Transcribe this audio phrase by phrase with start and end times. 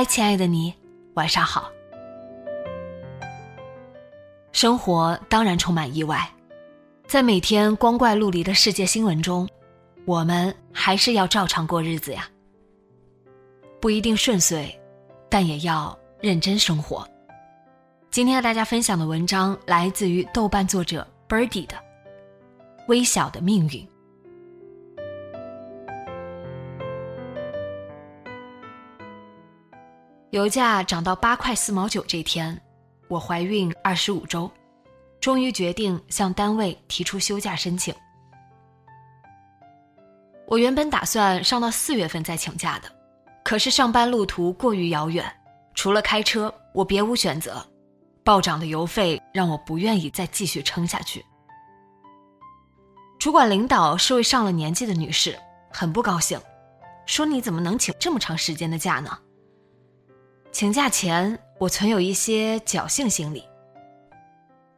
[0.00, 0.72] 嗨，亲爱的你，
[1.12, 1.70] 晚上好。
[4.50, 6.26] 生活当然充满意外，
[7.06, 9.46] 在每天光怪陆离的世界新闻中，
[10.06, 12.26] 我们还是要照常过日子呀。
[13.78, 14.74] 不一定顺遂，
[15.28, 17.06] 但也要认真生活。
[18.10, 21.76] 今天和大家分享的文章来自于豆瓣作者 Birdy 的
[22.88, 23.86] 《微小的命运》。
[30.30, 32.56] 油价涨到八块四毛九这天，
[33.08, 34.48] 我怀孕二十五周，
[35.20, 37.92] 终于决定向单位提出休假申请。
[40.46, 42.88] 我原本打算上到四月份再请假的，
[43.42, 45.24] 可是上班路途过于遥远，
[45.74, 47.60] 除了开车，我别无选择。
[48.22, 51.24] 暴涨的油费让我不愿意再继续撑下去。
[53.18, 55.36] 主管领导是位上了年纪的女士，
[55.72, 56.40] 很不高兴，
[57.06, 59.18] 说：“你怎么能请这么长时间的假呢？”
[60.52, 63.44] 请假前，我存有一些侥幸心理。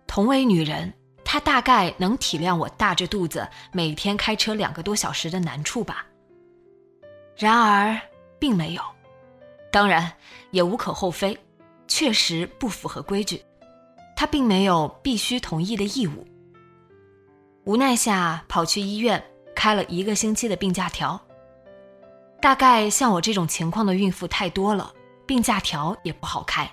[0.06, 0.93] 同为女人，
[1.25, 6.06] 她大概能体谅我大着肚子每天开车两个多小时的难处吧。
[7.37, 7.99] 然而，
[8.38, 8.83] 并没有。
[9.71, 10.12] 当然，
[10.50, 11.38] 也无可厚非，
[11.89, 13.43] 确实不符合规矩。
[14.15, 16.27] 她并没有必须同意的义务。
[17.65, 19.25] 无奈下，跑去医院
[19.56, 21.19] 开了一个星期的病假条。
[22.43, 24.93] 大概像我这种情况的孕妇太多了。
[25.27, 26.71] 病假条也不好开，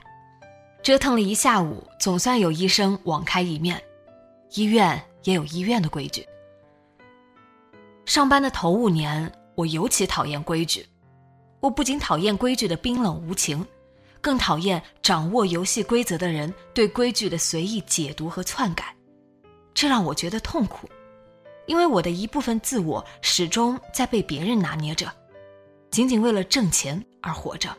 [0.82, 3.82] 折腾了一下午，总算有医生网开一面。
[4.54, 6.26] 医院也有医院的规矩。
[8.06, 10.86] 上班的头五年，我尤其讨厌规矩。
[11.60, 13.66] 我不仅讨厌规矩的冰冷无情，
[14.22, 18.96] 更讨厌掌握游戏规则的人对规矩的随意解读和篡改。
[19.74, 20.90] 这让我觉得痛苦，
[21.68, 25.12] 因为我的一部分自我始终在被别人拿捏着，
[25.92, 27.70] 仅仅为了挣钱而活着。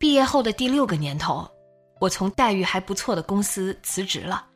[0.00, 1.46] 毕业后的第六个年头，
[2.00, 4.46] 我从待遇还不错的公司辞职了，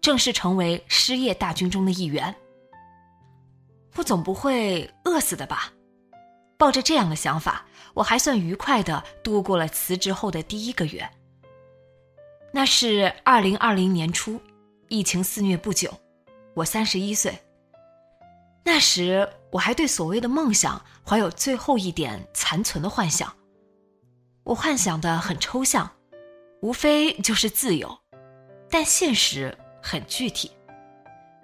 [0.00, 2.34] 正式成为失业大军中的一员。
[3.96, 5.70] 我总不会饿死的吧？
[6.56, 11.06] 抱着这样的想法，我还算愉快的度过了辞职后的第一个月。
[12.50, 14.40] 那是二零二零年初，
[14.88, 15.92] 疫情肆虐不久，
[16.54, 17.38] 我三十一岁。
[18.64, 23.30] 那时我还对所谓的梦想怀有最后一点残存的幻想。
[24.46, 25.90] 我幻想的很抽象，
[26.60, 27.98] 无非就是自由，
[28.70, 29.52] 但现实
[29.82, 30.52] 很具体。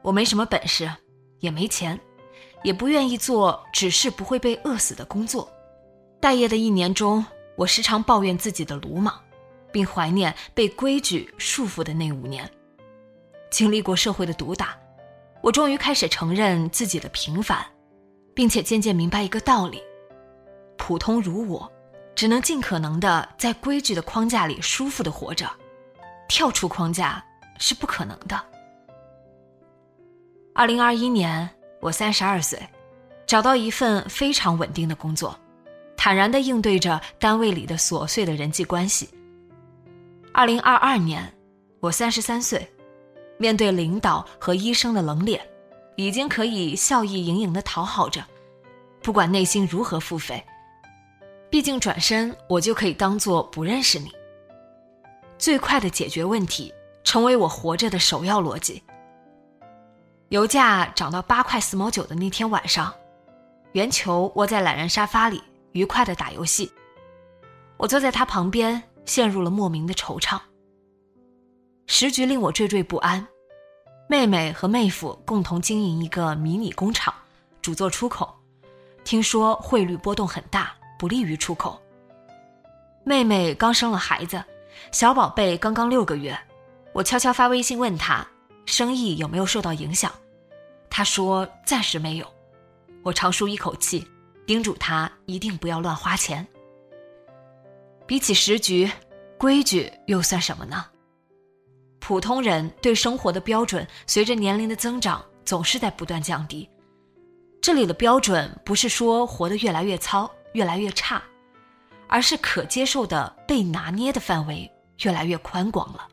[0.03, 0.89] 我没什么本事，
[1.41, 1.99] 也没钱，
[2.63, 5.51] 也不愿意做只是不会被饿死的工作。
[6.21, 7.27] 待业的一年中，
[7.57, 9.21] 我时常抱怨自己的鲁莽，
[9.73, 12.49] 并怀念被规矩束缚的那五年。
[13.51, 14.79] 经历过社会的毒打，
[15.41, 17.67] 我终于开始承认自己的平凡，
[18.33, 19.83] 并且渐渐明白一个道理：
[20.79, 21.69] 普通如我。
[22.15, 25.51] 只能尽可能的在规矩的框架里舒服的活着，
[26.29, 27.25] 跳出框架
[27.59, 28.41] 是不可能的。
[30.55, 31.49] 二零二一年，
[31.81, 32.61] 我三十二岁，
[33.27, 35.37] 找到一份非常稳定的工作，
[35.97, 39.09] 坦然的应对着单位里的琐碎的人际关系。
[40.33, 41.33] 二零二二年，
[41.81, 42.71] 我三十三岁，
[43.39, 45.41] 面对领导和医生的冷脸，
[45.97, 48.23] 已经可以笑意盈盈的讨好着，
[49.03, 50.45] 不管内心如何付费。
[51.53, 54.11] 毕竟转身，我就可以当做不认识你。
[55.37, 56.73] 最快的解决问题，
[57.05, 58.83] 成为我活着的首要逻辑。
[60.31, 62.91] 油价涨到八块四毛九的那天晚上，
[63.73, 66.73] 圆球窝在懒人沙发里，愉快的打游戏。
[67.77, 70.41] 我坐在他旁边，陷入了莫名的惆怅。
[71.87, 73.29] 时局令我惴惴不安。
[74.09, 77.13] 妹妹和妹夫共同经营一个迷你工厂，
[77.61, 78.35] 主做出口，
[79.05, 80.75] 听说汇率波动很大。
[81.03, 81.83] 不利于出口。
[83.03, 84.41] 妹妹刚生了孩子，
[84.93, 86.39] 小宝贝刚刚六个月，
[86.93, 88.25] 我悄悄发微信问她，
[88.67, 90.13] 生意有没有受到影响？
[90.89, 92.27] 她说暂时没有。
[93.03, 94.07] 我长舒一口气，
[94.47, 96.47] 叮嘱他一定不要乱花钱。
[98.07, 98.89] 比起时局，
[99.37, 100.87] 规矩又算什么呢？
[101.99, 106.71] 普通人对生活的标准，随着年龄的增长，总是在不断降低。
[107.61, 111.23] 这里的标准不是说活得越来越糙、越来越差，
[112.09, 114.71] 而是可接受的被拿捏的范围
[115.03, 116.09] 越来越宽广了。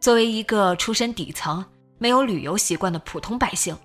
[0.00, 1.64] 作为一个出身底层、
[1.98, 3.76] 没有旅游习惯的普通百姓，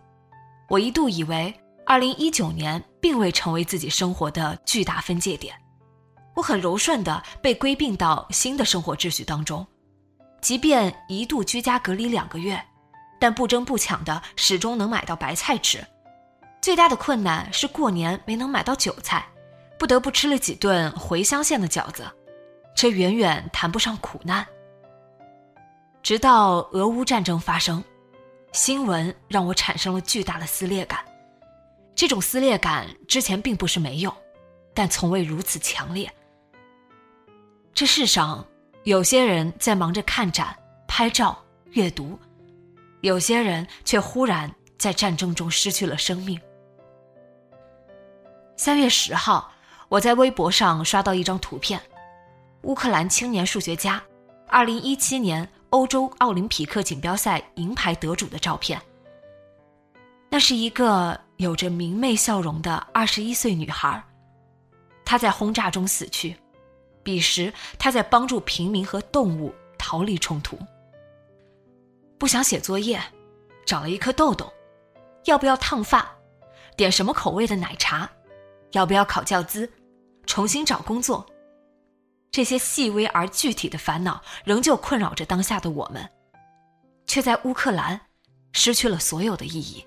[0.70, 1.54] 我一度以为
[1.86, 5.56] 2019年并未成为自己生活的巨大分界点。
[6.34, 9.66] 我很柔顺地被归并到新的生活秩序当中。
[10.42, 12.62] 即便一度居家隔离两个月，
[13.20, 15.86] 但不争不抢的始终能买到白菜吃。
[16.66, 19.24] 最大的困难是过年没能买到韭菜，
[19.78, 22.12] 不得不吃了几顿回乡县的饺子。
[22.76, 24.44] 这远远谈不上苦难。
[26.02, 27.84] 直到俄乌战争发生，
[28.52, 31.06] 新闻让我产生了巨大的撕裂感。
[31.94, 34.12] 这种撕裂感之前并不是没有，
[34.74, 36.12] 但从未如此强烈。
[37.76, 38.44] 这世上。
[38.86, 40.56] 有些人在忙着看展、
[40.88, 41.38] 拍照、
[41.74, 42.18] 阅读，
[43.02, 46.42] 有些人却忽然在战争中失去了生命。
[48.58, 49.52] 三月十号，
[49.90, 51.80] 我在微博上刷到一张图片：
[52.62, 54.02] 乌克兰青年数学家，
[54.48, 58.82] 二零一七年欧洲奥林匹克锦标赛银牌得主的照片。
[60.30, 64.02] 那是一个有着明媚笑容的二十一岁女孩，
[65.04, 66.36] 她在轰炸中死去。
[67.04, 70.58] 彼时，她在帮助平民和动物逃离冲突。
[72.18, 73.02] 不想写作业，
[73.66, 74.52] 长了一颗痘痘，
[75.26, 76.10] 要不要烫发？
[76.78, 78.10] 点什么口味的奶茶？
[78.76, 79.72] 要不要考教资？
[80.28, 81.26] 重新找工作？
[82.30, 86.08] 这些细微而具体的烦恼，仍旧困扰着当下的我们，
[87.08, 88.00] 却在乌克兰
[88.52, 89.86] 失去了所有的意义。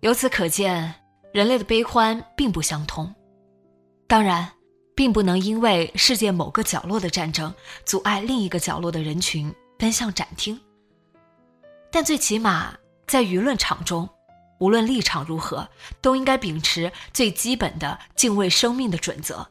[0.00, 0.94] 由此可见，
[1.32, 3.12] 人类的悲欢并不相通。
[4.06, 4.48] 当然。
[4.96, 7.52] 并不能因为世界某个角落的战争
[7.84, 10.56] 阻碍另一个角落的人群奔向展厅，
[11.90, 12.72] 但最起码
[13.04, 14.08] 在舆论场中，
[14.58, 15.68] 无论立场如何，
[16.00, 19.46] 都应该秉持最基本的敬畏生命的准则。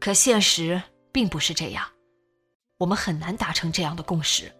[0.00, 1.84] 可现实并不是这样，
[2.78, 4.52] 我们很难达成这样的共识。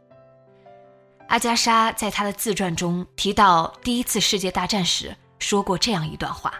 [1.29, 6.55] 阿加莎在她的自传中提到第一次世界大战时说过这样一段话。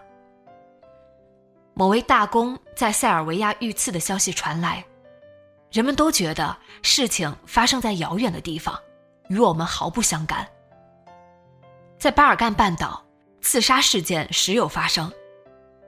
[1.75, 4.85] 某位大公在塞尔维亚遇刺的消息传来，
[5.71, 8.79] 人们都觉得事情发生在遥远的地方，
[9.29, 10.47] 与我们毫不相干。
[11.99, 13.05] 在巴尔干半岛，
[13.41, 15.13] 刺杀事件时有发生，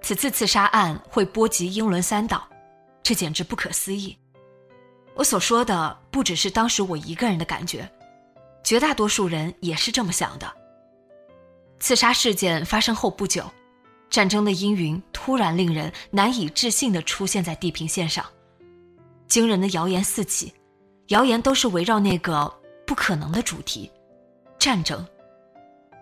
[0.03, 2.49] 此次刺杀案会波及英伦三岛，
[3.01, 4.19] 这简直不可思议。
[5.15, 7.89] 我所说的不只是当时我一个人的感觉，
[8.65, 10.53] 绝大多数人也是这么想的。
[11.79, 13.45] 刺杀事件发生后不久。
[14.11, 18.27] 战争的阴云突然令人难以置信地出现在地平线上，
[19.29, 20.53] 惊人的谣言四起，
[21.11, 22.53] 谣言都是围绕那个
[22.85, 23.89] 不可能的主题——
[24.59, 25.07] 战争。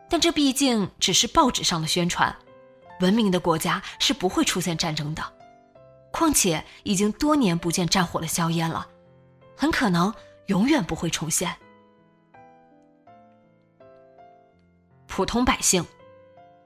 [0.08, 2.34] 但这毕竟只是报纸上的宣传，
[3.00, 5.22] 文明的国家是不会出现战争的。
[6.10, 8.88] 况且已经多年不见战火的硝烟了，
[9.56, 10.12] 很可能
[10.46, 11.54] 永远不会重现。
[15.06, 15.84] 普通百姓。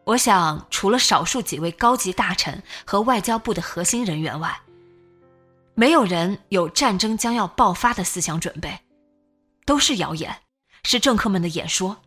[0.05, 4.61] 我想，除了少数几位高级大臣和外交部的核心人员外，
[5.75, 8.81] 没有人有战争将要爆发的思想准备，
[9.65, 10.39] 都是谣言，
[10.83, 11.99] 是政客们的演说，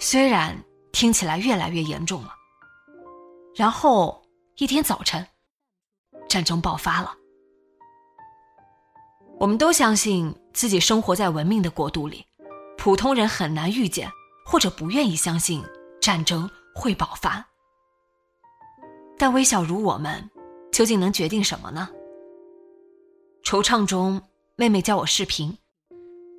[0.00, 0.56] 虽然
[0.92, 2.34] 听起来越来越严重了。
[3.54, 4.22] 然后
[4.56, 5.24] 一天早晨，
[6.28, 7.14] 战争爆发了。
[9.38, 12.26] 我们都相信自己生活在文明的国度里，
[12.76, 14.10] 普通人很难预见
[14.44, 15.62] 或者不愿意相信
[16.00, 16.50] 战争。
[16.72, 17.44] 会爆发，
[19.18, 20.30] 但微小如我们，
[20.70, 21.90] 究竟能决定什么呢？
[23.44, 24.22] 惆怅中，
[24.54, 25.58] 妹妹叫我视频，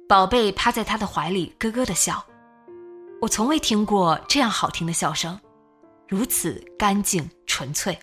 [0.08, 2.26] 宝贝趴在她的怀里咯咯的笑。
[3.22, 5.40] 我从未听过这样好听的笑声，
[6.08, 7.96] 如此干净纯粹。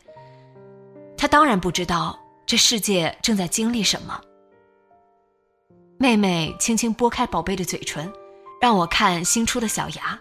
[1.17, 4.21] 她当然不知道这世界正在经历什么。
[5.99, 8.11] 妹妹轻轻拨开宝贝的嘴唇，
[8.61, 10.17] 让我看新出的小牙。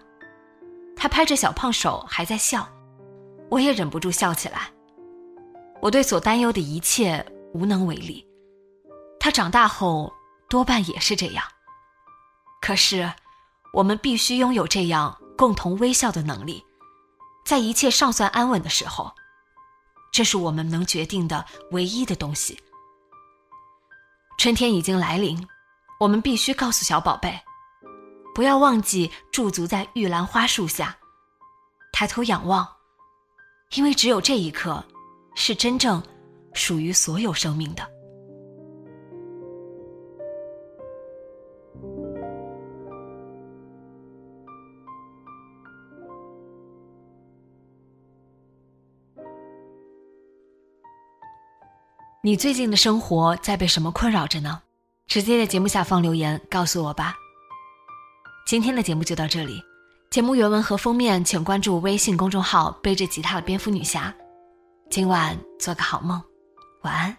[0.96, 2.68] 他拍着小胖手，还在笑，
[3.52, 4.62] 我也忍不住笑起来。
[5.80, 7.24] 我对所担忧的一切
[7.54, 8.28] 无能为力。
[9.20, 10.12] 他长大后
[10.50, 11.44] 多半也是这样。
[12.60, 13.08] 可是，
[13.74, 16.64] 我们必须拥有这样共同微笑的能力，
[17.46, 19.14] 在一切尚算安稳的时候，
[20.12, 22.60] 这是我们能决定的唯一的东西。
[24.38, 25.48] 春天已经来临，
[26.00, 27.40] 我们必须告诉小宝贝。
[28.34, 30.96] 不要忘记驻足在玉兰花树下，
[31.92, 32.68] 抬头仰望，
[33.74, 34.84] 因为只有这一刻，
[35.36, 36.02] 是真正
[36.54, 37.97] 属于所有生命的。
[52.24, 54.62] 你最近的生活在被什么困扰着呢？
[55.06, 57.16] 直接在节目下方留言告诉我吧。
[58.46, 59.62] 今天的节目就到这里，
[60.10, 64.14] 节目原文和封面请关注微信公众号“背着吉他的蝙蝠女侠”。
[64.90, 66.22] 今晚做个好梦，
[66.82, 67.16] 晚安。